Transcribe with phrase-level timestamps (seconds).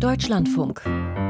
[0.00, 0.82] Deutschlandfunk.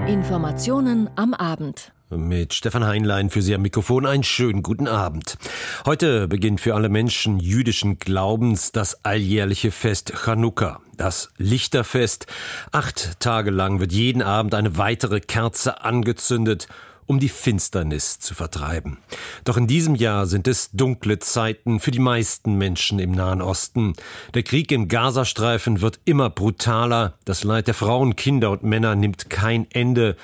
[0.09, 1.93] Informationen am Abend.
[2.11, 5.39] Mit Stefan Heinlein für Sie am Mikrofon einen schönen guten Abend.
[5.85, 12.27] Heute beginnt für alle Menschen jüdischen Glaubens das alljährliche Fest Chanukka, das Lichterfest.
[12.73, 16.67] Acht Tage lang wird jeden Abend eine weitere Kerze angezündet
[17.07, 18.99] um die Finsternis zu vertreiben.
[19.45, 23.95] Doch in diesem Jahr sind es dunkle Zeiten für die meisten Menschen im Nahen Osten.
[24.35, 29.31] Der Krieg im Gazastreifen wird immer brutaler, das Leid der Frauen, Kinder und Männer nimmt
[29.31, 30.17] kein Ende.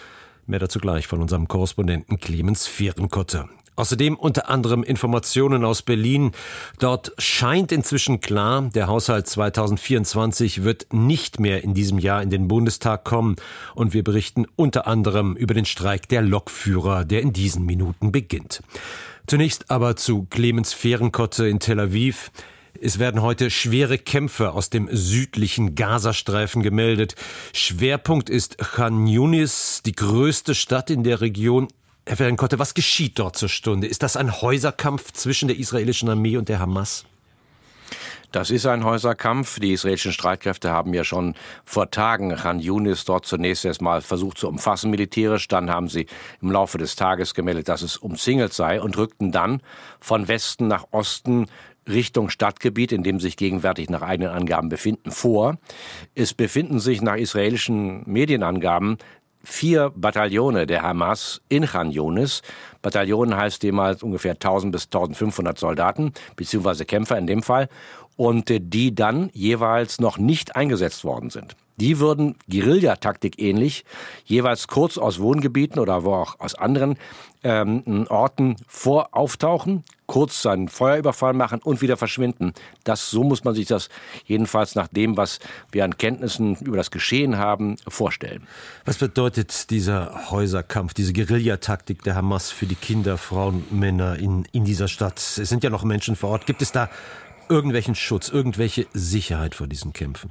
[0.46, 3.48] Mehr dazu gleich von unserem Korrespondenten Clemens Fehrenkotte.
[3.74, 6.32] Außerdem unter anderem Informationen aus Berlin.
[6.78, 12.48] Dort scheint inzwischen klar, der Haushalt 2024 wird nicht mehr in diesem Jahr in den
[12.48, 13.36] Bundestag kommen.
[13.74, 18.62] Und wir berichten unter anderem über den Streik der Lokführer, der in diesen Minuten beginnt.
[19.26, 22.30] Zunächst aber zu Clemens Fehrenkotte in Tel Aviv.
[22.80, 27.14] Es werden heute schwere Kämpfe aus dem südlichen Gazastreifen gemeldet.
[27.52, 31.68] Schwerpunkt ist Khan Yunis, die größte Stadt in der Region.
[32.04, 33.86] Herr Ferenkotte, was geschieht dort zur Stunde?
[33.86, 37.04] Ist das ein Häuserkampf zwischen der israelischen Armee und der Hamas?
[38.32, 39.60] Das ist ein Häuserkampf.
[39.60, 44.48] Die israelischen Streitkräfte haben ja schon vor Tagen Khan Yunis dort zunächst erstmal versucht zu
[44.48, 45.46] umfassen militärisch.
[45.48, 46.06] Dann haben sie
[46.40, 49.60] im Laufe des Tages gemeldet, dass es umzingelt sei und rückten dann
[50.00, 51.46] von Westen nach Osten
[51.88, 55.58] Richtung Stadtgebiet, in dem sich gegenwärtig nach eigenen Angaben befinden, vor.
[56.14, 58.98] Es befinden sich nach israelischen Medienangaben
[59.44, 62.42] vier Bataillone der Hamas in Khan Yunis.
[62.80, 67.68] Bataillon heißt jemals ungefähr 1000 bis 1500 Soldaten, beziehungsweise Kämpfer in dem Fall,
[68.16, 71.56] und äh, die dann jeweils noch nicht eingesetzt worden sind.
[71.76, 73.84] Die würden Guerillataktik ähnlich
[74.24, 76.96] jeweils kurz aus Wohngebieten oder wo auch aus anderen
[77.44, 82.52] ähm, Orten vor auftauchen, kurz seinen Feuerüberfall machen und wieder verschwinden.
[82.84, 83.88] Das, so muss man sich das
[84.24, 85.38] jedenfalls nach dem, was
[85.70, 88.46] wir an Kenntnissen über das Geschehen haben, vorstellen.
[88.84, 94.64] Was bedeutet dieser Häuserkampf, diese Guerillataktik der Hamas für die Kinder, Frauen, Männer in, in
[94.64, 95.18] dieser Stadt?
[95.18, 96.46] Es sind ja noch Menschen vor Ort.
[96.46, 96.90] Gibt es da
[97.48, 100.30] irgendwelchen Schutz, irgendwelche Sicherheit vor diesen Kämpfen?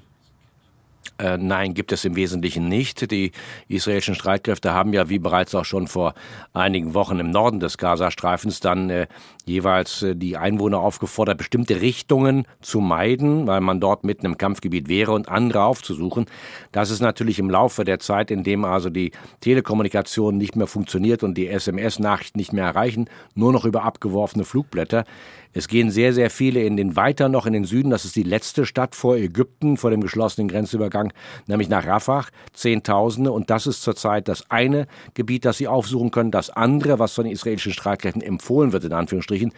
[1.17, 3.12] Äh, nein, gibt es im Wesentlichen nicht.
[3.12, 3.31] Die
[3.67, 6.13] israelischen Streitkräfte haben ja, wie bereits auch schon vor
[6.53, 9.07] einigen Wochen im Norden des Gazastreifens, dann äh,
[9.45, 14.89] jeweils äh, die Einwohner aufgefordert, bestimmte Richtungen zu meiden, weil man dort mitten im Kampfgebiet
[14.89, 16.25] wäre und andere aufzusuchen.
[16.72, 21.23] Das ist natürlich im Laufe der Zeit, in dem also die Telekommunikation nicht mehr funktioniert
[21.23, 25.06] und die SMS-Nachrichten nicht mehr erreichen, nur noch über abgeworfene Flugblätter,
[25.53, 27.89] es gehen sehr, sehr viele in den weiter noch in den Süden.
[27.89, 31.12] Das ist die letzte Stadt vor Ägypten, vor dem geschlossenen Grenzübergang,
[31.47, 32.25] nämlich nach Rafah.
[32.53, 33.31] Zehntausende.
[33.31, 36.31] Und das ist zurzeit das eine Gebiet, das sie aufsuchen können.
[36.31, 39.53] Das andere, was von den israelischen Streitkräften empfohlen wird, in Anführungsstrichen,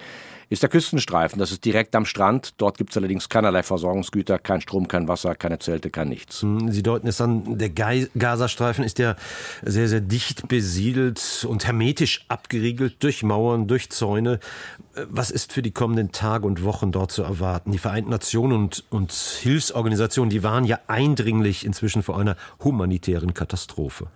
[0.50, 1.40] ist der Küstenstreifen.
[1.40, 2.54] Das ist direkt am Strand.
[2.58, 6.42] Dort gibt es allerdings keinerlei Versorgungsgüter, kein Strom, kein Wasser, keine Zelte, kein nichts.
[6.42, 9.16] Hm, Sie deuten es an, der Gazastreifen ist ja
[9.64, 14.40] sehr, sehr dicht besiedelt und hermetisch abgeriegelt durch Mauern, durch Zäune.
[15.10, 17.74] Was ist für die kommenden Tage und Wochen dort zu erwarten?
[17.74, 24.08] Die Vereinten Nationen und, und Hilfsorganisationen, die waren ja eindringlich inzwischen vor einer humanitären Katastrophe.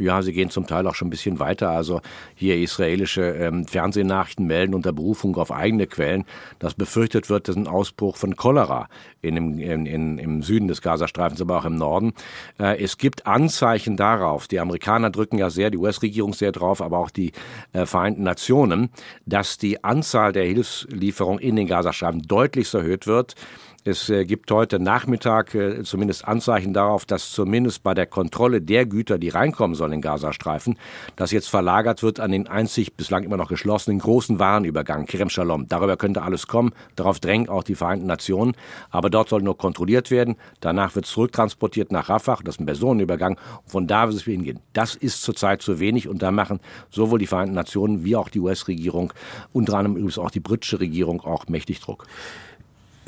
[0.00, 1.70] Ja, sie gehen zum Teil auch schon ein bisschen weiter.
[1.70, 2.00] Also
[2.34, 6.24] hier israelische ähm, Fernsehnachrichten melden unter Berufung auf eigene Quellen,
[6.58, 8.88] dass befürchtet wird, dass ein Ausbruch von Cholera
[9.22, 12.12] in in, in, im Süden des Gazastreifens, aber auch im Norden.
[12.58, 16.98] Äh, es gibt Anzeichen darauf, die Amerikaner drücken ja sehr, die US-Regierung sehr drauf, aber
[16.98, 17.32] auch die
[17.72, 18.90] äh, Vereinten Nationen,
[19.26, 23.34] dass die Anzahl der Hilfslieferungen in den Gazastreifen deutlich erhöht wird.
[23.82, 28.84] Es äh, gibt heute Nachmittag äh, zumindest Anzeichen darauf, dass zumindest bei der Kontrolle der
[28.84, 30.78] Güter, die reinkommen sollen in Gazastreifen,
[31.16, 35.66] das jetzt verlagert wird an den einzig bislang immer noch geschlossenen großen Warenübergang, Kerem Shalom.
[35.66, 36.72] Darüber könnte alles kommen.
[36.94, 38.52] Darauf drängen auch die Vereinten Nationen.
[38.90, 40.36] Aber dort soll nur kontrolliert werden.
[40.60, 42.40] Danach wird es zurücktransportiert nach Rafah.
[42.44, 43.38] Das ist ein Personenübergang.
[43.64, 44.60] Und von da wird es hingehen.
[44.74, 46.06] Das ist zurzeit zu wenig.
[46.06, 49.14] Und da machen sowohl die Vereinten Nationen wie auch die US-Regierung,
[49.54, 52.06] unter anderem übrigens auch die britische Regierung, auch mächtig Druck.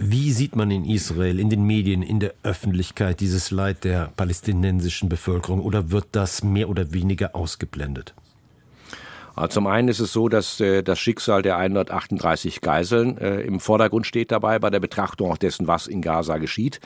[0.05, 5.09] Wie sieht man in Israel, in den Medien, in der Öffentlichkeit dieses Leid der palästinensischen
[5.09, 8.13] Bevölkerung oder wird das mehr oder weniger ausgeblendet?
[9.37, 13.61] Also zum einen ist es so, dass äh, das Schicksal der 138 Geiseln äh, im
[13.61, 16.81] Vordergrund steht dabei bei der Betrachtung auch dessen, was in Gaza geschieht.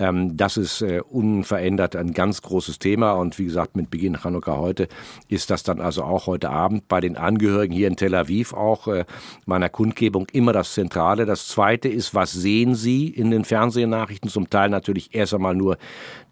[0.00, 4.56] Ähm, das ist äh, unverändert ein ganz großes Thema und wie gesagt, mit Beginn Chanukka
[4.56, 4.88] heute
[5.28, 8.88] ist das dann also auch heute Abend bei den Angehörigen hier in Tel Aviv auch
[8.88, 9.04] äh,
[9.44, 11.26] meiner Kundgebung immer das Zentrale.
[11.26, 14.30] Das Zweite ist, was sehen Sie in den Fernsehnachrichten?
[14.30, 15.76] Zum Teil natürlich erst einmal nur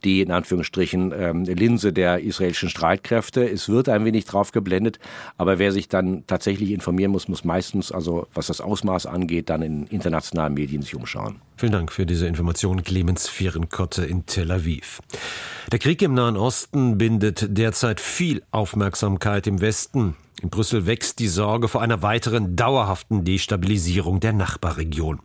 [0.05, 3.49] die in Anführungsstrichen ähm, Linse der israelischen Streitkräfte.
[3.49, 4.99] Es wird ein wenig drauf geblendet,
[5.37, 9.63] Aber wer sich dann tatsächlich informieren muss, muss meistens, also was das Ausmaß angeht, dann
[9.63, 11.41] in internationalen Medien sich umschauen.
[11.59, 15.01] Vielen Dank für diese Information, Clemens Fehrenkotte in Tel Aviv.
[15.73, 20.15] Der Krieg im Nahen Osten bindet derzeit viel Aufmerksamkeit im Westen.
[20.41, 25.19] In Brüssel wächst die Sorge vor einer weiteren dauerhaften Destabilisierung der Nachbarregion.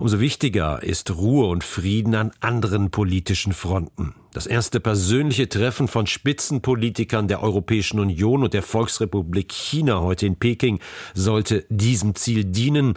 [0.00, 4.16] Umso wichtiger ist Ruhe und Frieden an anderen politischen Fronten.
[4.32, 10.34] Das erste persönliche Treffen von Spitzenpolitikern der Europäischen Union und der Volksrepublik China heute in
[10.34, 10.80] Peking
[11.14, 12.94] sollte diesem Ziel dienen.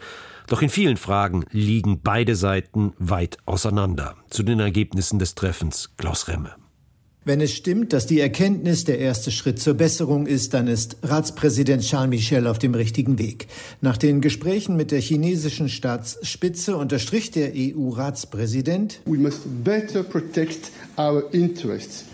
[0.52, 4.18] Doch in vielen Fragen liegen beide Seiten weit auseinander.
[4.30, 6.61] Zu den Ergebnissen des Treffens Klaus Remme.
[7.24, 11.84] Wenn es stimmt, dass die Erkenntnis der erste Schritt zur Besserung ist, dann ist Ratspräsident
[11.84, 13.46] Charles Michel auf dem richtigen Weg.
[13.80, 19.02] Nach den Gesprächen mit der chinesischen Staatsspitze unterstrich der EU-Ratspräsident,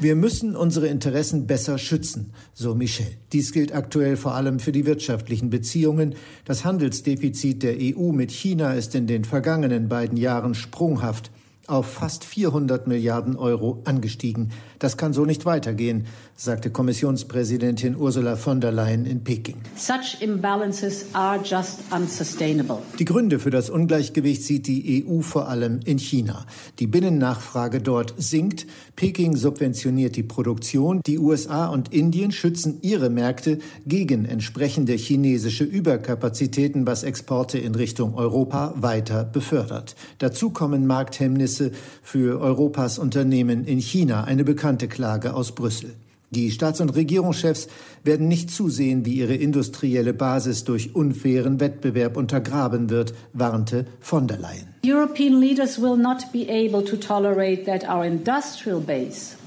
[0.02, 3.08] wir müssen unsere Interessen besser schützen, so Michel.
[3.32, 6.16] Dies gilt aktuell vor allem für die wirtschaftlichen Beziehungen.
[6.44, 11.32] Das Handelsdefizit der EU mit China ist in den vergangenen beiden Jahren sprunghaft
[11.68, 14.52] auf fast 400 Milliarden Euro angestiegen.
[14.80, 19.56] Das kann so nicht weitergehen, sagte Kommissionspräsidentin Ursula von der Leyen in Peking.
[19.76, 22.78] Such imbalances are just unsustainable.
[23.00, 26.46] Die Gründe für das Ungleichgewicht sieht die EU vor allem in China.
[26.78, 33.58] Die Binnennachfrage dort sinkt, Peking subventioniert die Produktion, die USA und Indien schützen ihre Märkte
[33.88, 39.96] gegen entsprechende chinesische Überkapazitäten, was Exporte in Richtung Europa weiter befördert.
[40.20, 41.72] Dazu kommen Markthemmnisse
[42.04, 45.94] für Europas Unternehmen in China, eine bekannte Klage aus Brüssel.
[46.32, 47.70] Die Staats- und Regierungschefs
[48.04, 54.40] werden nicht zusehen, wie ihre industrielle Basis durch unfairen Wettbewerb untergraben wird, warnte von der
[54.40, 54.68] Leyen.
[54.86, 59.38] European leaders will not be able to tolerate that our industrial base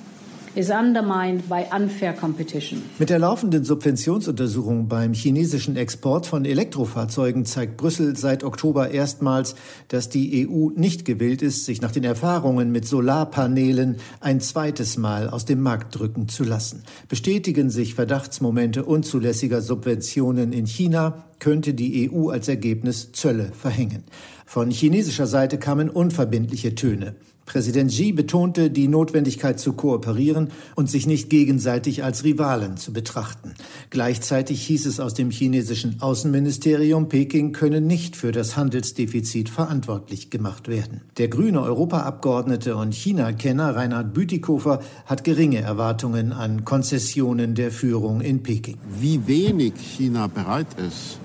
[0.54, 2.82] is undermined by unfair competition.
[2.98, 9.54] Mit der laufenden Subventionsuntersuchung beim chinesischen Export von Elektrofahrzeugen zeigt Brüssel seit Oktober erstmals,
[9.88, 15.28] dass die EU nicht gewillt ist, sich nach den Erfahrungen mit Solarpanelen ein zweites Mal
[15.28, 16.82] aus dem Markt drücken zu lassen.
[17.08, 24.04] Bestätigen sich Verdachtsmomente unzulässiger Subventionen in China, könnte die EU als Ergebnis Zölle verhängen.
[24.46, 27.14] Von chinesischer Seite kamen unverbindliche Töne.
[27.50, 33.54] Präsident Xi betonte die Notwendigkeit zu kooperieren und sich nicht gegenseitig als Rivalen zu betrachten.
[33.90, 40.68] Gleichzeitig hieß es aus dem chinesischen Außenministerium, Peking könne nicht für das Handelsdefizit verantwortlich gemacht
[40.68, 41.00] werden.
[41.18, 48.44] Der grüne Europaabgeordnete und China-Kenner Reinhard Bütikofer hat geringe Erwartungen an Konzessionen der Führung in
[48.44, 48.78] Peking.
[49.00, 51.18] Wie wenig China bereit ist,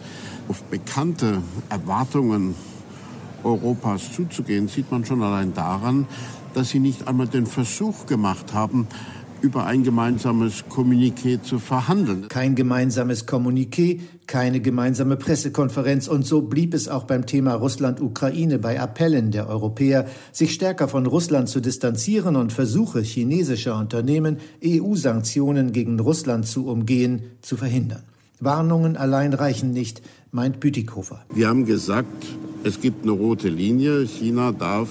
[0.48, 2.56] auf bekannte Erwartungen
[3.45, 6.07] Europas zuzugehen, sieht man schon allein daran,
[6.53, 8.88] dass sie nicht einmal den Versuch gemacht haben,
[9.42, 12.27] über ein gemeinsames Kommuniqué zu verhandeln.
[12.30, 18.80] Kein gemeinsames Kommuniqué, keine gemeinsame Pressekonferenz und so blieb es auch beim Thema Russland-Ukraine bei
[18.80, 26.00] Appellen der Europäer, sich stärker von Russland zu distanzieren und Versuche chinesischer Unternehmen, EU-Sanktionen gegen
[26.00, 28.03] Russland zu umgehen, zu verhindern.
[28.39, 30.01] Warnungen allein reichen nicht,
[30.31, 31.24] meint Bütikofer.
[31.33, 32.25] Wir haben gesagt,
[32.65, 34.07] es gibt eine rote Linie.
[34.07, 34.89] China darf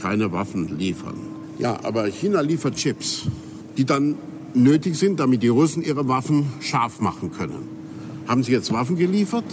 [0.00, 1.16] keine Waffen liefern.
[1.58, 3.26] Ja, aber China liefert Chips,
[3.76, 4.14] die dann
[4.54, 7.68] nötig sind, damit die Russen ihre Waffen scharf machen können.
[8.28, 9.44] Haben sie jetzt Waffen geliefert?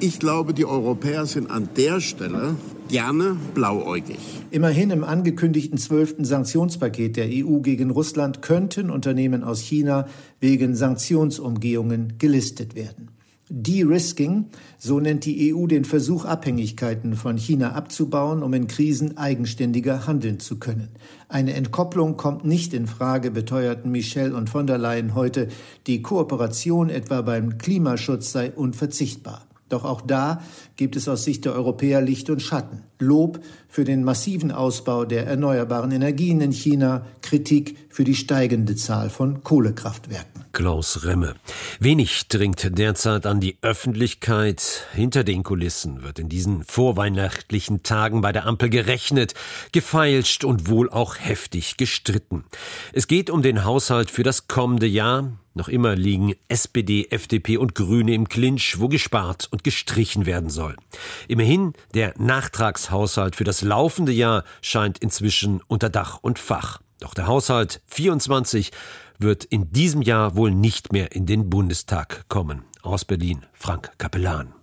[0.00, 2.56] Ich glaube, die Europäer sind an der Stelle
[2.88, 4.18] gerne blauäugig.
[4.50, 10.08] Immerhin im angekündigten zwölften Sanktionspaket der EU gegen Russland könnten Unternehmen aus China
[10.40, 13.10] wegen Sanktionsumgehungen gelistet werden.
[13.54, 14.46] De-Risking,
[14.78, 20.40] so nennt die EU den Versuch, Abhängigkeiten von China abzubauen, um in Krisen eigenständiger handeln
[20.40, 20.88] zu können.
[21.28, 25.48] Eine Entkopplung kommt nicht in Frage, beteuerten Michel und von der Leyen heute.
[25.86, 29.46] Die Kooperation etwa beim Klimaschutz sei unverzichtbar.
[29.68, 30.40] Doch auch da
[30.76, 32.84] gibt es aus Sicht der Europäer Licht und Schatten.
[32.98, 39.10] Lob für den massiven Ausbau der erneuerbaren Energien in China, Kritik für die steigende Zahl
[39.10, 40.31] von Kohlekraftwerken.
[40.52, 41.34] Klaus Remme.
[41.80, 44.86] Wenig dringt derzeit an die Öffentlichkeit.
[44.92, 49.34] Hinter den Kulissen wird in diesen vorweihnachtlichen Tagen bei der Ampel gerechnet,
[49.72, 52.44] gefeilscht und wohl auch heftig gestritten.
[52.92, 55.32] Es geht um den Haushalt für das kommende Jahr.
[55.54, 60.76] Noch immer liegen SPD, FDP und Grüne im Clinch, wo gespart und gestrichen werden soll.
[61.28, 66.80] Immerhin, der Nachtragshaushalt für das laufende Jahr scheint inzwischen unter Dach und Fach.
[67.00, 68.70] Doch der Haushalt 24
[69.22, 72.64] wird in diesem Jahr wohl nicht mehr in den Bundestag kommen.
[72.82, 74.54] Aus Berlin, Frank Kapellan.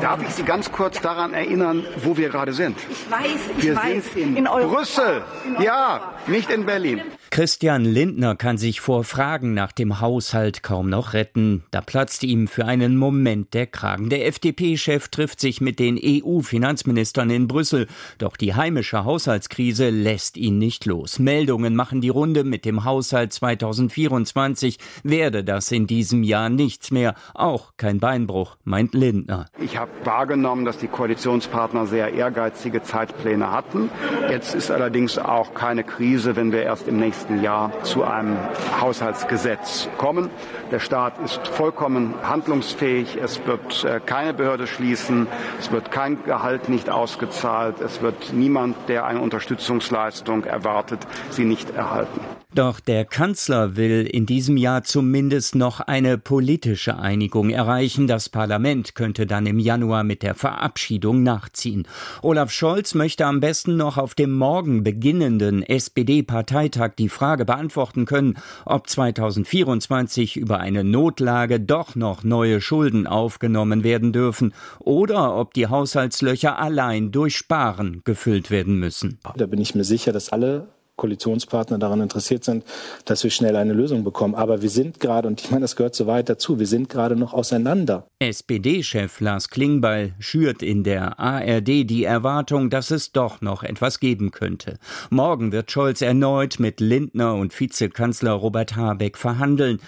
[0.00, 2.76] Darf ich Sie ganz kurz daran erinnern, wo wir gerade sind?
[2.88, 4.12] Ich weiß, ich wir weiß.
[4.12, 5.22] Sind in, in Brüssel.
[5.44, 7.02] In ja, nicht in Berlin.
[7.32, 11.62] Christian Lindner kann sich vor Fragen nach dem Haushalt kaum noch retten.
[11.70, 14.10] Da platzt ihm für einen Moment der Kragen.
[14.10, 17.86] Der FDP-Chef trifft sich mit den EU-Finanzministern in Brüssel.
[18.18, 21.20] Doch die heimische Haushaltskrise lässt ihn nicht los.
[21.20, 24.78] Meldungen machen die Runde mit dem Haushalt 2024.
[25.04, 27.14] Werde das in diesem Jahr nichts mehr.
[27.34, 29.46] Auch kein Beinbruch, meint Lindner.
[29.60, 33.88] Ich habe wahrgenommen, dass die Koalitionspartner sehr ehrgeizige Zeitpläne hatten.
[34.28, 38.38] Jetzt ist allerdings auch keine Krise, wenn wir erst im nächsten nächsten Jahr zu einem
[38.80, 40.30] Haushaltsgesetz kommen.
[40.70, 43.18] Der Staat ist vollkommen handlungsfähig.
[43.22, 45.26] Es wird äh, keine Behörde schließen.
[45.58, 47.80] Es wird kein Gehalt nicht ausgezahlt.
[47.80, 51.00] Es wird niemand, der eine Unterstützungsleistung erwartet,
[51.30, 52.20] sie nicht erhalten.
[52.52, 58.08] Doch der Kanzler will in diesem Jahr zumindest noch eine politische Einigung erreichen.
[58.08, 61.86] Das Parlament könnte dann im Januar mit der Verabschiedung nachziehen.
[62.22, 68.38] Olaf Scholz möchte am besten noch auf dem morgen beginnenden SPD-Parteitag die Frage beantworten können,
[68.64, 75.66] ob 2024 über eine Notlage doch noch neue Schulden aufgenommen werden dürfen oder ob die
[75.66, 79.18] Haushaltslöcher allein durch Sparen gefüllt werden müssen.
[79.36, 80.68] Da bin ich mir sicher, dass alle
[81.00, 82.64] Koalitionspartner daran interessiert sind,
[83.06, 84.34] dass wir schnell eine Lösung bekommen.
[84.34, 87.16] Aber wir sind gerade, und ich meine, das gehört so weit dazu, wir sind gerade
[87.16, 88.06] noch auseinander.
[88.18, 94.30] SPD-Chef Lars Klingbeil schürt in der ARD die Erwartung, dass es doch noch etwas geben
[94.30, 94.78] könnte.
[95.08, 99.80] Morgen wird Scholz erneut mit Lindner und Vizekanzler Robert Habeck verhandeln.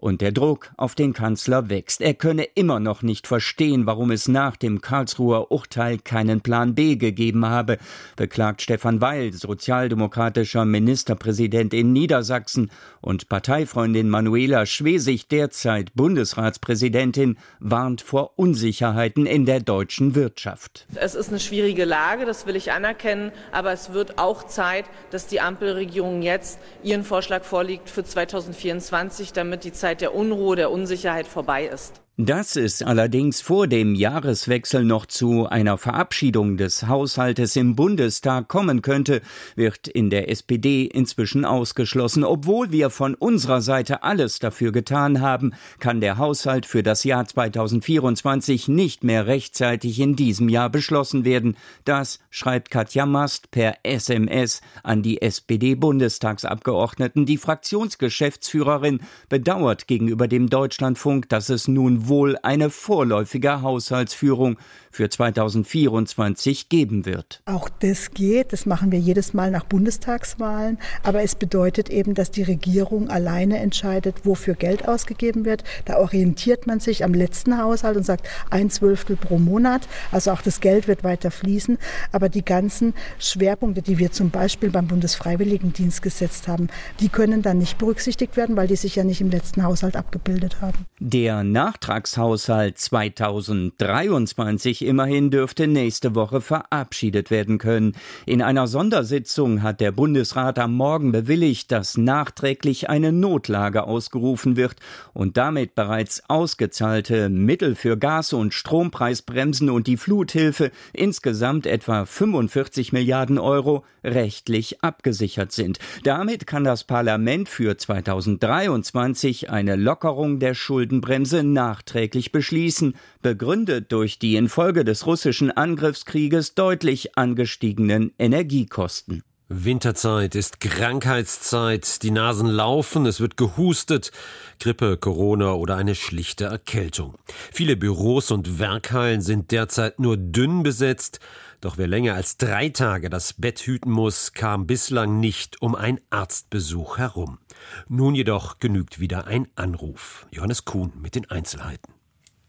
[0.00, 2.00] Und der Druck auf den Kanzler wächst.
[2.00, 6.96] Er könne immer noch nicht verstehen, warum es nach dem Karlsruher Urteil keinen Plan B
[6.96, 7.76] gegeben habe,
[8.16, 12.70] beklagt Stefan Weil, sozialdemokratischer Ministerpräsident in Niedersachsen
[13.02, 20.86] und Parteifreundin Manuela Schwesig, derzeit Bundesratspräsidentin, warnt vor Unsicherheiten in der deutschen Wirtschaft.
[20.94, 25.26] Es ist eine schwierige Lage, das will ich anerkennen, aber es wird auch Zeit, dass
[25.26, 30.70] die Ampelregierung jetzt ihren Vorschlag vorlegt für 2024, damit die Zeit Zeit der Unruhe, der
[30.70, 32.00] Unsicherheit vorbei ist.
[32.22, 38.82] Dass es allerdings vor dem Jahreswechsel noch zu einer Verabschiedung des Haushaltes im Bundestag kommen
[38.82, 39.22] könnte,
[39.56, 42.22] wird in der SPD inzwischen ausgeschlossen.
[42.22, 47.24] Obwohl wir von unserer Seite alles dafür getan haben, kann der Haushalt für das Jahr
[47.24, 51.56] 2024 nicht mehr rechtzeitig in diesem Jahr beschlossen werden.
[51.86, 57.24] Das schreibt Katja Mast per SMS an die SPD-Bundestagsabgeordneten.
[57.24, 59.00] Die Fraktionsgeschäftsführerin
[59.30, 64.58] bedauert gegenüber dem Deutschlandfunk, dass es nun wohl eine vorläufige Haushaltsführung
[64.90, 67.40] für 2024 geben wird.
[67.46, 72.30] Auch das geht, das machen wir jedes Mal nach Bundestagswahlen, aber es bedeutet eben, dass
[72.30, 75.62] die Regierung alleine entscheidet, wofür Geld ausgegeben wird.
[75.84, 80.42] Da orientiert man sich am letzten Haushalt und sagt ein Zwölftel pro Monat, also auch
[80.42, 81.78] das Geld wird weiter fließen,
[82.10, 87.58] aber die ganzen Schwerpunkte, die wir zum Beispiel beim Bundesfreiwilligendienst gesetzt haben, die können dann
[87.58, 90.86] nicht berücksichtigt werden, weil die sich ja nicht im letzten Haushalt abgebildet haben.
[90.98, 91.44] Der
[91.90, 97.96] Nachtragshaushalt 2023 immerhin dürfte nächste Woche verabschiedet werden können.
[98.26, 104.76] In einer Sondersitzung hat der Bundesrat am Morgen bewilligt, dass nachträglich eine Notlage ausgerufen wird
[105.14, 112.92] und damit bereits ausgezahlte Mittel für Gas- und Strompreisbremsen und die Fluthilfe insgesamt etwa 45
[112.92, 115.80] Milliarden Euro rechtlich abgesichert sind.
[116.04, 121.42] Damit kann das Parlament für 2023 eine Lockerung der Schuldenbremse
[121.80, 129.22] nachträglich beschließen, begründet durch die infolge Folge des russischen Angriffskrieges deutlich angestiegenen Energiekosten.
[129.48, 134.12] Winterzeit ist Krankheitszeit, die Nasen laufen, es wird gehustet,
[134.60, 137.16] Grippe, Corona oder eine schlichte Erkältung.
[137.52, 141.18] Viele Büros und Werkhallen sind derzeit nur dünn besetzt,
[141.60, 146.00] doch wer länger als drei Tage das Bett hüten muss, kam bislang nicht um einen
[146.10, 147.39] Arztbesuch herum.
[147.88, 150.26] Nun jedoch genügt wieder ein Anruf.
[150.30, 151.94] Johannes Kuhn mit den Einzelheiten.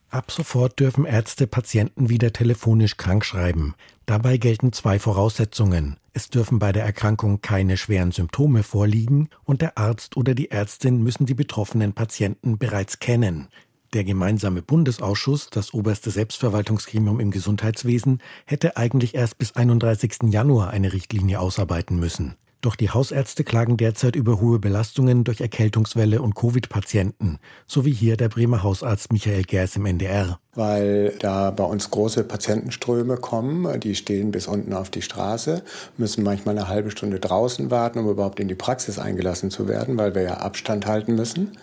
[0.09, 3.75] Ab sofort dürfen Ärzte Patienten wieder telefonisch krankschreiben.
[4.05, 5.95] Dabei gelten zwei Voraussetzungen.
[6.11, 11.01] Es dürfen bei der Erkrankung keine schweren Symptome vorliegen und der Arzt oder die Ärztin
[11.01, 13.47] müssen die betroffenen Patienten bereits kennen.
[13.93, 20.29] Der gemeinsame Bundesausschuss, das oberste Selbstverwaltungsgremium im Gesundheitswesen, hätte eigentlich erst bis 31.
[20.29, 22.35] Januar eine Richtlinie ausarbeiten müssen.
[22.61, 28.17] Doch die Hausärzte klagen derzeit über hohe Belastungen durch Erkältungswelle und Covid-Patienten, so wie hier
[28.17, 30.39] der Bremer Hausarzt Michael Gers im NDR.
[30.53, 35.63] Weil da bei uns große Patientenströme kommen, die stehen bis unten auf die Straße,
[35.97, 39.97] müssen manchmal eine halbe Stunde draußen warten, um überhaupt in die Praxis eingelassen zu werden,
[39.97, 41.57] weil wir ja Abstand halten müssen.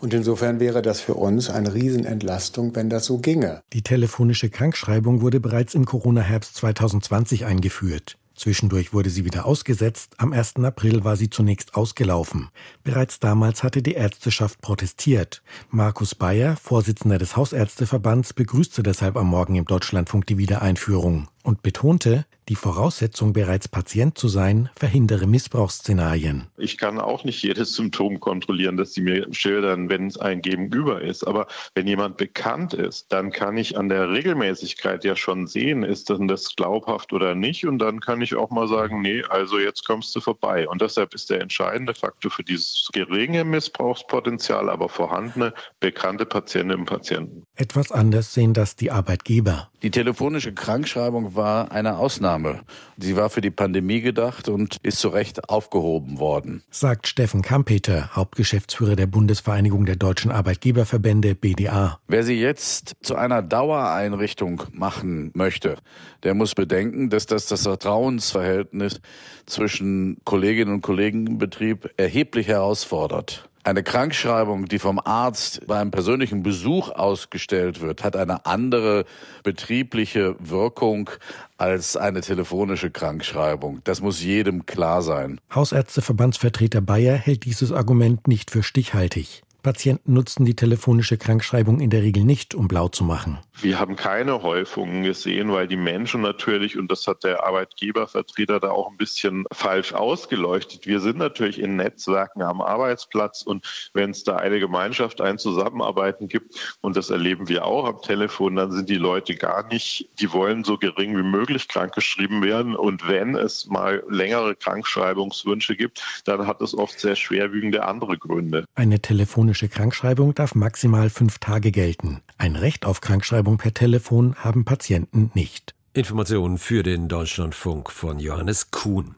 [0.00, 3.62] Und insofern wäre das für uns eine Riesenentlastung, wenn das so ginge.
[3.72, 8.16] Die telefonische Krankschreibung wurde bereits im Corona-Herbst 2020 eingeführt.
[8.34, 10.14] Zwischendurch wurde sie wieder ausgesetzt.
[10.18, 10.56] Am 1.
[10.56, 12.48] April war sie zunächst ausgelaufen.
[12.82, 15.42] Bereits damals hatte die Ärzteschaft protestiert.
[15.70, 22.26] Markus Bayer, Vorsitzender des Hausärzteverbands, begrüßte deshalb am Morgen im Deutschlandfunk die Wiedereinführung und betonte,
[22.48, 26.48] die Voraussetzung, bereits Patient zu sein, verhindere Missbrauchsszenarien.
[26.58, 31.00] Ich kann auch nicht jedes Symptom kontrollieren, das sie mir schildern, wenn es ein Gegenüber
[31.00, 31.26] ist.
[31.26, 36.10] Aber wenn jemand bekannt ist, dann kann ich an der Regelmäßigkeit ja schon sehen, ist
[36.10, 37.66] denn das glaubhaft oder nicht.
[37.66, 40.68] Und dann kann ich auch mal sagen, nee, also jetzt kommst du vorbei.
[40.68, 46.86] Und deshalb ist der entscheidende Faktor für dieses geringe Missbrauchspotenzial, aber vorhandene, bekannte Patientinnen und
[46.86, 47.44] Patienten.
[47.56, 49.70] Etwas anders sehen das die Arbeitgeber.
[49.84, 52.60] Die telefonische Krankschreibung war eine Ausnahme.
[52.96, 56.62] Sie war für die Pandemie gedacht und ist zu Recht aufgehoben worden.
[56.70, 62.00] Sagt Steffen Kampeter, Hauptgeschäftsführer der Bundesvereinigung der deutschen Arbeitgeberverbände BDA.
[62.08, 65.76] Wer sie jetzt zu einer Dauereinrichtung machen möchte,
[66.22, 69.02] der muss bedenken, dass das das Vertrauensverhältnis
[69.44, 73.50] zwischen Kolleginnen und Kollegen im Betrieb erheblich herausfordert.
[73.66, 79.06] Eine Krankschreibung, die vom Arzt beim persönlichen Besuch ausgestellt wird, hat eine andere
[79.42, 81.08] betriebliche Wirkung
[81.56, 83.80] als eine telefonische Krankschreibung.
[83.84, 85.40] Das muss jedem klar sein.
[85.54, 89.44] Hausärzteverbandsvertreter Bayer hält dieses Argument nicht für stichhaltig.
[89.64, 93.38] Patienten nutzen die telefonische Krankschreibung in der Regel nicht, um blau zu machen.
[93.60, 98.70] Wir haben keine Häufungen gesehen, weil die Menschen natürlich, und das hat der Arbeitgebervertreter da
[98.70, 104.22] auch ein bisschen falsch ausgeleuchtet, wir sind natürlich in Netzwerken am Arbeitsplatz und wenn es
[104.22, 108.90] da eine Gemeinschaft, ein Zusammenarbeiten gibt, und das erleben wir auch am Telefon, dann sind
[108.90, 112.76] die Leute gar nicht, die wollen so gering wie möglich krankgeschrieben werden.
[112.76, 118.66] Und wenn es mal längere Krankschreibungswünsche gibt, dann hat es oft sehr schwerwiegende andere Gründe.
[118.74, 122.20] Eine telefonische telefonische Krankschreibung darf maximal fünf Tage gelten.
[122.38, 125.76] Ein Recht auf Krankschreibung per Telefon haben Patienten nicht.
[125.94, 129.14] Informationen für den Deutschlandfunk von Johannes Kuhn.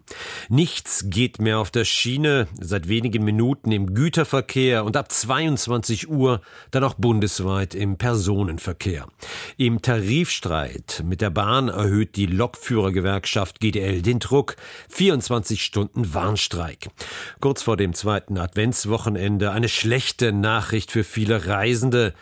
[0.50, 6.42] Nichts geht mehr auf der Schiene, seit wenigen Minuten im Güterverkehr und ab 22 Uhr
[6.72, 9.06] dann auch bundesweit im Personenverkehr.
[9.56, 14.56] Im Tarifstreit mit der Bahn erhöht die Lokführergewerkschaft GDL den Druck.
[14.90, 16.90] 24 Stunden Warnstreik.
[17.40, 22.12] Kurz vor dem zweiten Adventswochenende eine schlechte Nachricht für viele Reisende.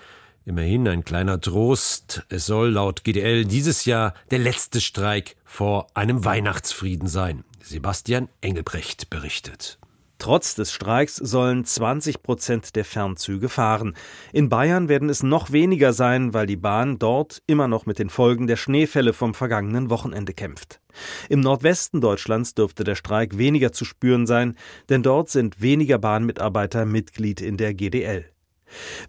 [0.47, 2.23] Immerhin ein kleiner Trost.
[2.29, 7.45] Es soll laut GDL dieses Jahr der letzte Streik vor einem Weihnachtsfrieden sein.
[7.63, 9.79] Sebastian Engelbrecht berichtet.
[10.19, 13.95] Trotz des Streiks sollen 20 Prozent der Fernzüge fahren.
[14.33, 18.11] In Bayern werden es noch weniger sein, weil die Bahn dort immer noch mit den
[18.11, 20.81] Folgen der Schneefälle vom vergangenen Wochenende kämpft.
[21.29, 24.57] Im Nordwesten Deutschlands dürfte der Streik weniger zu spüren sein,
[24.89, 28.34] denn dort sind weniger Bahnmitarbeiter Mitglied in der GDL.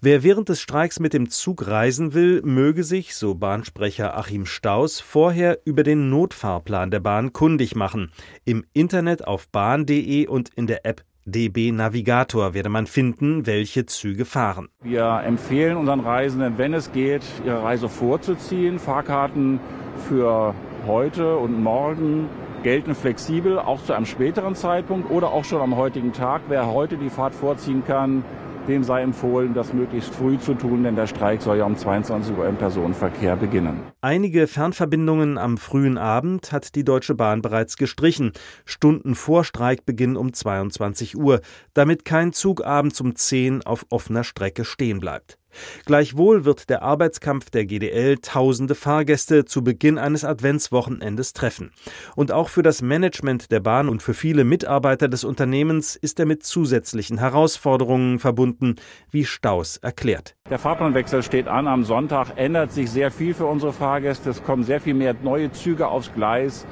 [0.02, 5.00] Wer während des Streiks mit dem Zug reisen will, möge sich, so Bahnsprecher Achim Staus,
[5.00, 8.12] vorher über den Notfahrplan der Bahn kundig machen.
[8.44, 14.26] Im Internet auf bahn.de und in der App DB Navigator werde man finden, welche Züge
[14.26, 14.70] fahren.
[14.84, 18.78] Wir empfehlen unseren Reisenden, wenn es geht, ihre Reise vorzuziehen.
[18.78, 19.60] Fahrkarten
[20.08, 20.54] für
[20.86, 22.30] heute und morgen
[22.62, 26.44] gelten flexibel, auch zu einem späteren Zeitpunkt oder auch schon am heutigen Tag.
[26.48, 28.24] Wer heute die Fahrt vorziehen kann,
[28.68, 32.38] dem sei empfohlen, das möglichst früh zu tun, denn der Streik soll ja um 22
[32.38, 33.82] Uhr im Personenverkehr beginnen.
[34.02, 38.32] Einige Fernverbindungen am frühen Abend hat die Deutsche Bahn bereits gestrichen,
[38.66, 41.42] Stunden vor Streikbeginn um 22 Uhr,
[41.74, 45.38] damit kein Zug abends um 10 auf offener Strecke stehen bleibt.
[45.86, 51.72] Gleichwohl wird der Arbeitskampf der GDL tausende Fahrgäste zu Beginn eines Adventswochenendes treffen.
[52.16, 56.26] Und auch für das Management der Bahn und für viele Mitarbeiter des Unternehmens ist er
[56.26, 58.76] mit zusätzlichen Herausforderungen verbunden,
[59.12, 60.36] wie Staus erklärt.
[60.50, 61.68] Der Fahrplanwechsel steht an.
[61.68, 64.30] Am Sonntag ändert sich sehr viel für unsere Fahrgäste.
[64.30, 66.66] Es kommen sehr viel mehr neue Züge aufs Gleis.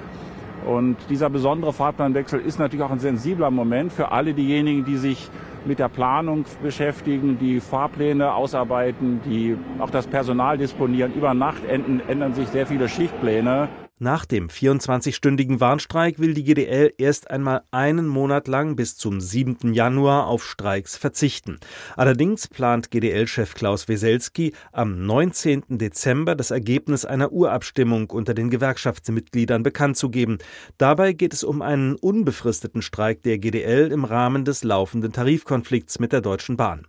[0.66, 5.30] Und dieser besondere Fahrplanwechsel ist natürlich auch ein sensibler Moment für alle diejenigen, die sich
[5.66, 11.14] mit der Planung beschäftigen, die Fahrpläne ausarbeiten, die auch das Personal disponieren.
[11.14, 13.70] Über Nacht ändern sich sehr viele Schichtpläne.
[14.04, 19.74] Nach dem 24-stündigen Warnstreik will die GDL erst einmal einen Monat lang bis zum 7.
[19.74, 21.58] Januar auf Streiks verzichten.
[21.96, 25.78] Allerdings plant GDL-Chef Klaus Weselski am 19.
[25.78, 30.40] Dezember das Ergebnis einer Urabstimmung unter den Gewerkschaftsmitgliedern bekannt zu geben.
[30.78, 36.12] Dabei geht es um einen unbefristeten Streik der GDL im Rahmen des laufenden Tarifkonflikts mit
[36.12, 36.88] der Deutschen Bahn.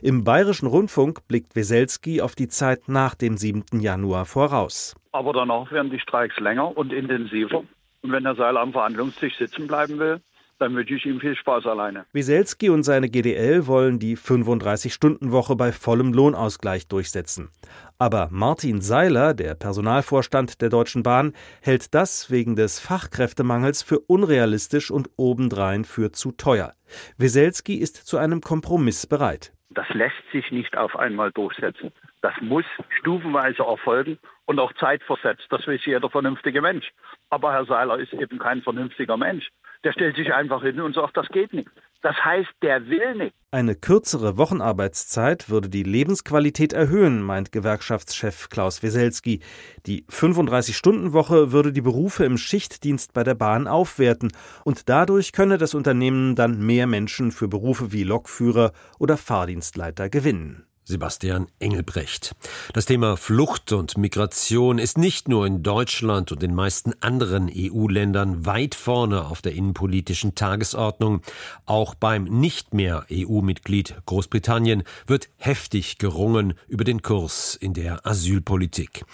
[0.00, 3.80] Im Bayerischen Rundfunk blickt Weselski auf die Zeit nach dem 7.
[3.80, 4.94] Januar voraus.
[5.12, 7.64] Aber danach werden die Streiks länger und intensiver.
[8.02, 10.20] Und wenn der Seil am Verhandlungstisch sitzen bleiben will,
[10.58, 12.06] dann wünsche ich ihm viel Spaß alleine.
[12.12, 17.50] Wieselski und seine GDL wollen die 35-Stunden-Woche bei vollem Lohnausgleich durchsetzen.
[17.98, 24.90] Aber Martin Seiler, der Personalvorstand der Deutschen Bahn, hält das wegen des Fachkräftemangels für unrealistisch
[24.90, 26.72] und obendrein für zu teuer.
[27.18, 29.52] Wieselski ist zu einem Kompromiss bereit.
[29.70, 31.90] Das lässt sich nicht auf einmal durchsetzen.
[32.22, 32.64] Das muss
[33.00, 35.46] stufenweise erfolgen und auch zeitversetzt.
[35.50, 36.90] Das weiß jeder vernünftige Mensch.
[37.30, 39.48] Aber Herr Seiler ist eben kein vernünftiger Mensch.
[39.84, 41.68] Der stellt sich einfach hin und sagt, das geht nicht.
[42.02, 43.34] Das heißt, der will nicht.
[43.50, 49.40] Eine kürzere Wochenarbeitszeit würde die Lebensqualität erhöhen, meint Gewerkschaftschef Klaus Weselski.
[49.86, 54.32] Die 35-Stunden-Woche würde die Berufe im Schichtdienst bei der Bahn aufwerten
[54.64, 60.66] und dadurch könne das Unternehmen dann mehr Menschen für Berufe wie Lokführer oder Fahrdienstleiter gewinnen.
[60.84, 62.34] Sebastian Engelbrecht.
[62.72, 68.44] Das Thema Flucht und Migration ist nicht nur in Deutschland und den meisten anderen EU-Ländern
[68.46, 71.22] weit vorne auf der innenpolitischen Tagesordnung.
[71.66, 79.04] Auch beim nicht mehr EU-Mitglied Großbritannien wird heftig gerungen über den Kurs in der Asylpolitik.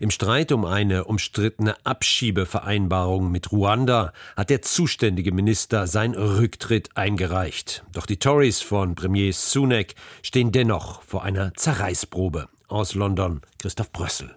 [0.00, 7.84] Im Streit um eine umstrittene Abschiebevereinbarung mit Ruanda hat der zuständige Minister sein Rücktritt eingereicht.
[7.92, 12.46] Doch die Tories von Premier Sunak stehen dennoch vor vor einer Zerreißprobe.
[12.68, 14.36] Aus London Christoph Brössel.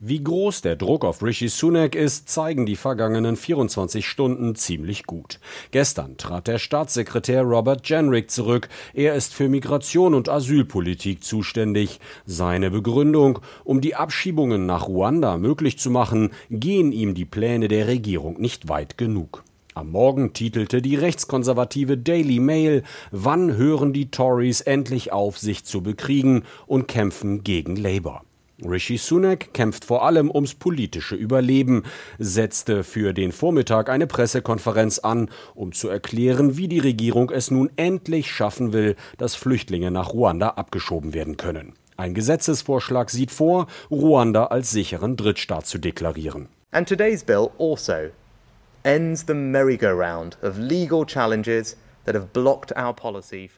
[0.00, 5.40] Wie groß der Druck auf Rishi Sunak ist, zeigen die vergangenen 24 Stunden ziemlich gut.
[5.72, 8.70] Gestern trat der Staatssekretär Robert Jenrick zurück.
[8.94, 12.00] Er ist für Migration und Asylpolitik zuständig.
[12.24, 17.88] Seine Begründung, um die Abschiebungen nach Ruanda möglich zu machen, gehen ihm die Pläne der
[17.88, 19.44] Regierung nicht weit genug.
[19.76, 25.82] Am Morgen titelte die rechtskonservative Daily Mail, wann hören die Tories endlich auf, sich zu
[25.82, 28.22] bekriegen und kämpfen gegen Labour.
[28.64, 31.82] Rishi Sunak kämpft vor allem ums politische Überleben,
[32.18, 37.68] setzte für den Vormittag eine Pressekonferenz an, um zu erklären, wie die Regierung es nun
[37.76, 41.74] endlich schaffen will, dass Flüchtlinge nach Ruanda abgeschoben werden können.
[41.98, 46.48] Ein Gesetzesvorschlag sieht vor, Ruanda als sicheren Drittstaat zu deklarieren.
[46.70, 48.10] And today's bill also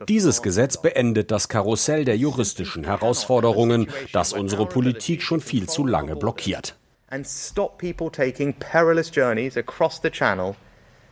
[0.07, 6.15] dieses Gesetz beendet das Karussell der juristischen Herausforderungen, das unsere Politik schon viel zu lange
[6.15, 6.75] blockiert.
[7.11, 10.55] And stop people taking perilous journeys across the channel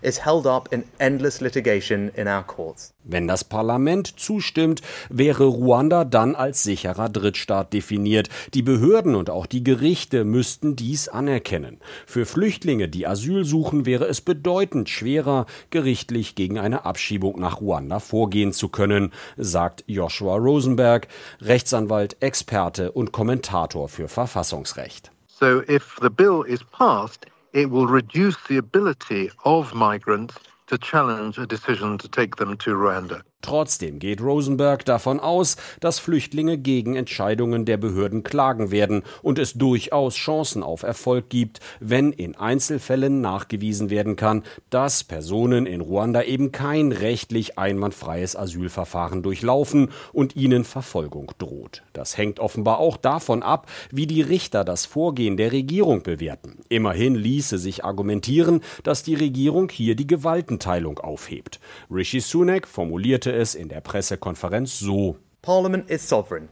[0.08, 2.94] is held up in endless litigation in our courts.
[3.04, 8.30] Wenn das Parlament zustimmt, wäre Ruanda dann als sicherer Drittstaat definiert.
[8.54, 11.80] Die Behörden und auch die Gerichte müssten dies anerkennen.
[12.06, 18.00] Für Flüchtlinge, die Asyl suchen, wäre es bedeutend schwerer, gerichtlich gegen eine Abschiebung nach Ruanda
[18.00, 21.08] vorgehen zu können, sagt Joshua Rosenberg,
[21.42, 25.12] Rechtsanwalt, Experte und Kommentator für Verfassungsrecht.
[25.28, 30.36] So if the bill is passed, it will reduce the ability of migrants
[30.68, 33.22] to challenge a decision to take them to Rwanda.
[33.42, 39.54] Trotzdem geht Rosenberg davon aus, dass Flüchtlinge gegen Entscheidungen der Behörden klagen werden und es
[39.54, 46.24] durchaus Chancen auf Erfolg gibt, wenn in Einzelfällen nachgewiesen werden kann, dass Personen in Ruanda
[46.24, 51.84] eben kein rechtlich einwandfreies Asylverfahren durchlaufen und ihnen Verfolgung droht.
[51.94, 56.64] Das hängt offenbar auch davon ab, wie die Richter das Vorgehen der Regierung bewerten.
[56.70, 61.60] Immerhin ließe sich argumentieren, dass die Regierung hier die Gewaltenteilung aufhebt.
[61.92, 65.18] Rishi Sunak formulierte formulierte es in der Pressekonferenz so.
[65.42, 66.50] Parliament is sovereign.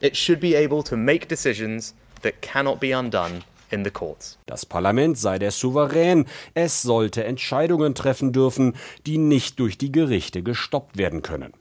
[0.00, 3.42] It should be able to make decisions that cannot be undone.
[4.46, 8.74] Das Parlament sei der Souverän, es sollte Entscheidungen treffen dürfen,
[9.06, 11.52] die nicht durch die Gerichte gestoppt werden können.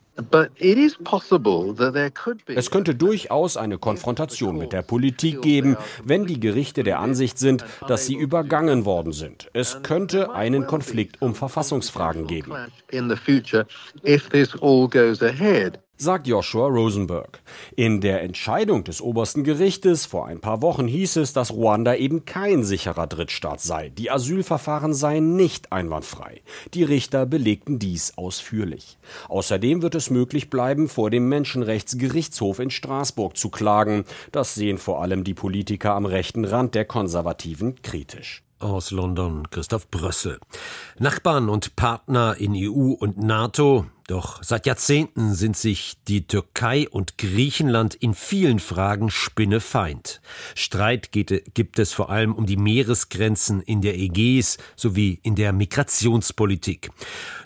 [2.48, 7.66] Es könnte durchaus eine Konfrontation mit der Politik geben, wenn die Gerichte der Ansicht sind,
[7.88, 9.50] dass sie übergangen worden sind.
[9.54, 12.54] Es könnte einen Konflikt um Verfassungsfragen geben
[16.02, 17.42] sagt Joshua Rosenberg.
[17.76, 22.26] In der Entscheidung des obersten Gerichtes vor ein paar Wochen hieß es, dass Ruanda eben
[22.26, 23.90] kein sicherer Drittstaat sei.
[23.90, 26.42] Die Asylverfahren seien nicht einwandfrei.
[26.74, 28.98] Die Richter belegten dies ausführlich.
[29.28, 34.06] Außerdem wird es möglich bleiben, vor dem Menschenrechtsgerichtshof in Straßburg zu klagen.
[34.32, 38.44] Das sehen vor allem die Politiker am rechten Rand der Konservativen kritisch.
[38.60, 40.40] Aus London Christoph Brössel.
[40.98, 47.18] Nachbarn und Partner in EU und NATO, doch seit Jahrzehnten sind sich die Türkei und
[47.18, 50.22] Griechenland in vielen Fragen spinnefeind.
[50.56, 55.54] Streit geht, gibt es vor allem um die Meeresgrenzen in der Ägäis sowie in der
[55.54, 56.90] Migrationspolitik.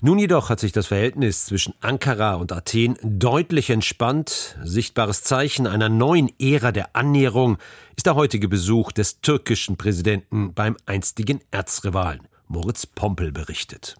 [0.02, 4.58] Nun jedoch hat sich das Verhältnis zwischen Ankara und Athen deutlich entspannt.
[4.64, 7.58] Sichtbares Zeichen einer neuen Ära der Annäherung
[7.98, 12.22] ist der heutige Besuch des türkischen Präsidenten beim einstigen Erzrivalen.
[12.48, 13.98] Moritz Pompel berichtet.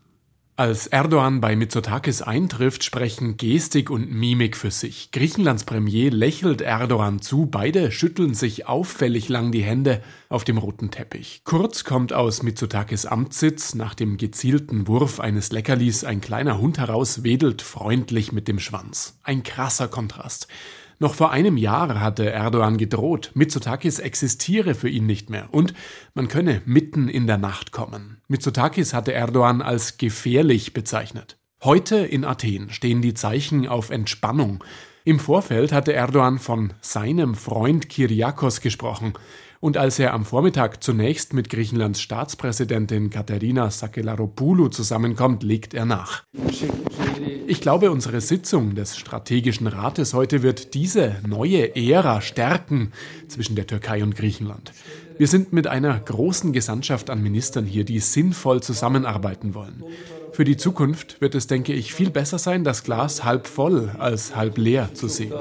[0.56, 5.10] Als Erdogan bei Mitsotakis eintrifft, sprechen Gestik und Mimik für sich.
[5.12, 10.92] Griechenlands Premier lächelt Erdogan zu, beide schütteln sich auffällig lang die Hände auf dem roten
[10.92, 11.42] Teppich.
[11.44, 17.24] Kurz kommt aus Mitsotakis Amtssitz nach dem gezielten Wurf eines Leckerlis ein kleiner Hund heraus,
[17.24, 19.18] wedelt freundlich mit dem Schwanz.
[19.24, 20.48] Ein krasser Kontrast.
[21.00, 25.74] Noch vor einem Jahr hatte Erdogan gedroht, Mitsotakis existiere für ihn nicht mehr und
[26.14, 28.18] man könne mitten in der Nacht kommen.
[28.28, 31.38] Mitsotakis hatte Erdogan als gefährlich bezeichnet.
[31.64, 34.64] Heute in Athen stehen die Zeichen auf Entspannung.
[35.06, 39.14] Im Vorfeld hatte Erdogan von seinem Freund Kyriakos gesprochen.
[39.64, 46.24] Und als er am Vormittag zunächst mit Griechenlands Staatspräsidentin Katharina Sakelaropoulou zusammenkommt, legt er nach.
[47.48, 52.92] Ich glaube, unsere Sitzung des Strategischen Rates heute wird diese neue Ära stärken
[53.30, 54.74] zwischen der Türkei und Griechenland.
[55.18, 59.82] Wir sind mit einer großen Gesandtschaft an Ministern hier, die sinnvoll zusammenarbeiten wollen.
[60.34, 64.36] Für die Zukunft wird es, denke ich, viel besser sein, das Glas halb voll als
[64.36, 65.32] halb leer zu sehen.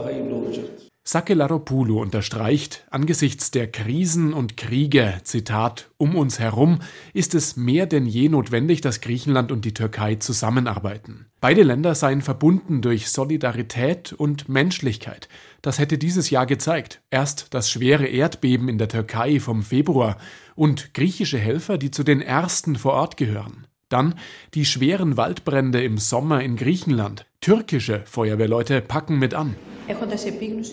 [1.05, 6.79] Sakelaropoulou unterstreicht, angesichts der Krisen und Kriege, Zitat, um uns herum,
[7.13, 11.27] ist es mehr denn je notwendig, dass Griechenland und die Türkei zusammenarbeiten.
[11.41, 15.29] Beide Länder seien verbunden durch Solidarität und Menschlichkeit.
[15.61, 17.03] Das hätte dieses Jahr gezeigt.
[17.11, 20.19] Erst das schwere Erdbeben in der Türkei vom Februar
[20.55, 23.67] und griechische Helfer, die zu den ersten vor Ort gehören.
[23.89, 24.15] Dann
[24.55, 27.27] die schweren Waldbrände im Sommer in Griechenland.
[27.41, 29.57] Türkische Feuerwehrleute packen mit an.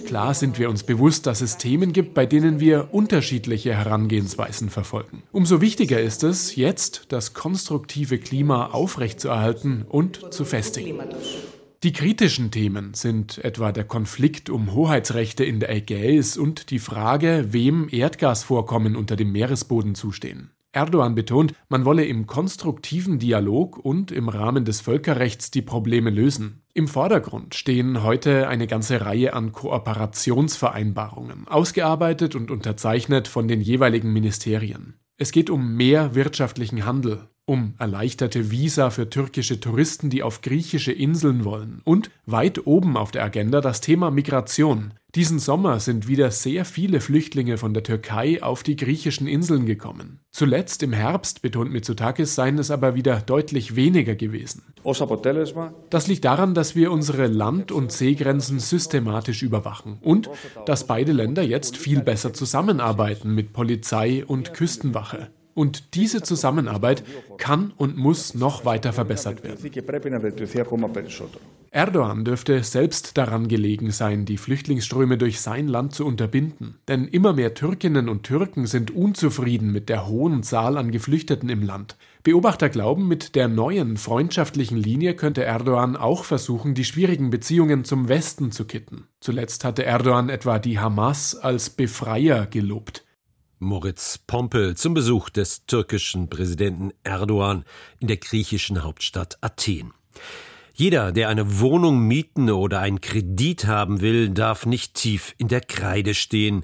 [0.05, 5.23] Klar sind wir uns bewusst, dass es Themen gibt, bei denen wir unterschiedliche Herangehensweisen verfolgen.
[5.31, 10.99] Umso wichtiger ist es, jetzt das konstruktive Klima aufrechtzuerhalten und zu festigen.
[11.83, 17.47] Die kritischen Themen sind etwa der Konflikt um Hoheitsrechte in der Ägäis und die Frage,
[17.51, 20.51] wem Erdgasvorkommen unter dem Meeresboden zustehen.
[20.71, 26.61] Erdogan betont, man wolle im konstruktiven Dialog und im Rahmen des Völkerrechts die Probleme lösen.
[26.73, 34.13] Im Vordergrund stehen heute eine ganze Reihe an Kooperationsvereinbarungen, ausgearbeitet und unterzeichnet von den jeweiligen
[34.13, 34.99] Ministerien.
[35.17, 40.91] Es geht um mehr wirtschaftlichen Handel, um erleichterte Visa für türkische Touristen, die auf griechische
[40.91, 44.93] Inseln wollen und weit oben auf der Agenda das Thema Migration.
[45.15, 50.19] Diesen Sommer sind wieder sehr viele Flüchtlinge von der Türkei auf die griechischen Inseln gekommen.
[50.29, 54.61] Zuletzt im Herbst, betont Mitsotakis, seien es aber wieder deutlich weniger gewesen.
[55.89, 60.29] Das liegt daran, dass wir unsere Land- und Seegrenzen systematisch überwachen und
[60.67, 65.31] dass beide Länder jetzt viel besser zusammenarbeiten mit Polizei und Küstenwache.
[65.55, 67.03] Und diese Zusammenarbeit
[67.37, 69.57] kann und muss noch weiter verbessert werden.
[71.71, 76.79] Erdogan dürfte selbst daran gelegen sein, die Flüchtlingsströme durch sein Land zu unterbinden.
[76.87, 81.61] Denn immer mehr Türkinnen und Türken sind unzufrieden mit der hohen Zahl an Geflüchteten im
[81.61, 81.95] Land.
[82.23, 88.09] Beobachter glauben, mit der neuen freundschaftlichen Linie könnte Erdogan auch versuchen, die schwierigen Beziehungen zum
[88.09, 89.07] Westen zu kitten.
[89.19, 93.05] Zuletzt hatte Erdogan etwa die Hamas als Befreier gelobt.
[93.59, 97.63] Moritz Pompel zum Besuch des türkischen Präsidenten Erdogan
[97.99, 99.93] in der griechischen Hauptstadt Athen.
[100.79, 105.59] Jeder, der eine Wohnung mieten oder einen Kredit haben will, darf nicht tief in der
[105.59, 106.63] Kreide stehen.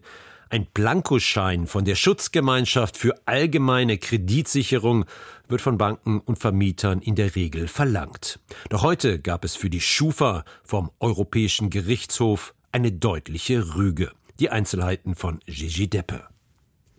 [0.49, 5.03] Ein Blankoschein von der Schutzgemeinschaft für allgemeine Kreditsicherung
[5.49, 8.39] wird von Banken und Vermietern in der Regel verlangt.
[8.69, 14.13] Doch heute gab es für die Schufa vom Europäischen Gerichtshof eine deutliche Rüge.
[14.39, 16.23] Die Einzelheiten von Gigi Deppe.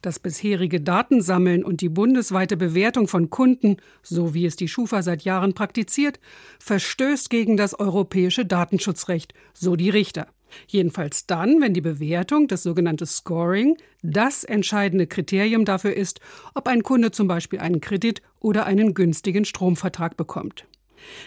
[0.07, 5.23] Das bisherige Datensammeln und die bundesweite Bewertung von Kunden, so wie es die Schufa seit
[5.23, 6.21] Jahren praktiziert,
[6.61, 10.29] verstößt gegen das europäische Datenschutzrecht, so die Richter.
[10.69, 16.21] Jedenfalls dann, wenn die Bewertung, das sogenannte Scoring, das entscheidende Kriterium dafür ist,
[16.55, 20.69] ob ein Kunde zum Beispiel einen Kredit oder einen günstigen Stromvertrag bekommt.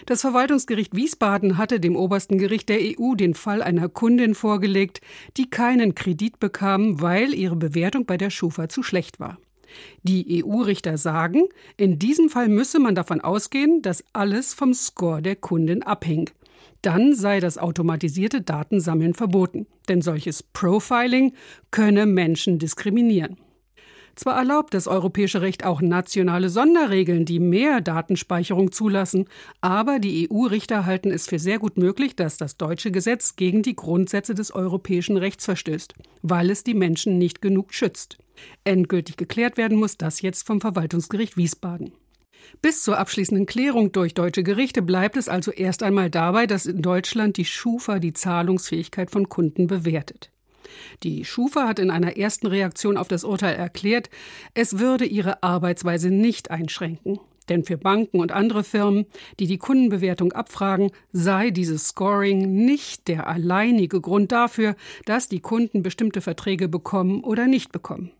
[0.06, 5.00] Das Verwaltungsgericht Wiesbaden hatte dem obersten Gericht der EU den Fall einer Kundin vorgelegt,
[5.36, 9.38] die keinen Kredit bekam, weil ihre Bewertung bei der Schufa zu schlecht war.
[10.02, 11.44] Die EU-Richter sagen,
[11.76, 16.30] in diesem Fall müsse man davon ausgehen, dass alles vom Score der Kundin abhing.
[16.82, 21.34] Dann sei das automatisierte Datensammeln verboten, denn solches Profiling
[21.70, 23.36] könne Menschen diskriminieren.
[24.14, 29.26] Zwar erlaubt das europäische Recht auch nationale Sonderregeln, die mehr Datenspeicherung zulassen,
[29.60, 33.76] aber die EU-Richter halten es für sehr gut möglich, dass das deutsche Gesetz gegen die
[33.76, 38.18] Grundsätze des europäischen Rechts verstößt, weil es die Menschen nicht genug schützt.
[38.64, 41.92] Endgültig geklärt werden muss das jetzt vom Verwaltungsgericht Wiesbaden.
[42.62, 46.82] Bis zur abschließenden Klärung durch deutsche Gerichte bleibt es also erst einmal dabei, dass in
[46.82, 50.30] Deutschland die Schufa die Zahlungsfähigkeit von Kunden bewertet.
[51.02, 54.10] Die Schufa hat in einer ersten Reaktion auf das Urteil erklärt,
[54.54, 57.18] es würde ihre Arbeitsweise nicht einschränken.
[57.48, 59.06] Denn für Banken und andere Firmen,
[59.40, 65.82] die die Kundenbewertung abfragen, sei dieses Scoring nicht der alleinige Grund dafür, dass die Kunden
[65.82, 68.12] bestimmte Verträge bekommen oder nicht bekommen.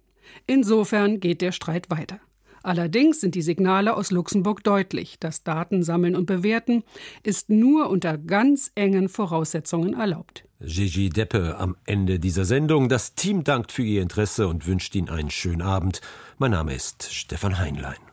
[0.46, 2.18] Insofern geht der Streit weiter.
[2.62, 5.18] Allerdings sind die Signale aus Luxemburg deutlich.
[5.18, 6.85] Das Datensammeln und Bewerten
[7.23, 10.44] ist nur unter ganz engen Voraussetzungen erlaubt.
[10.61, 12.88] Gigi Deppe am Ende dieser Sendung.
[12.88, 16.01] Das Team dankt für Ihr Interesse und wünscht Ihnen einen schönen Abend.
[16.38, 18.10] Mein Name ist Stefan Heinlein.